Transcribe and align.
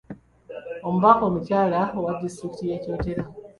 Omubaka 0.87 1.21
omukyala 1.29 1.81
owa 1.97 2.11
diistrikt 2.19 2.59
y’e 2.69 2.81
Kyotera. 2.83 3.23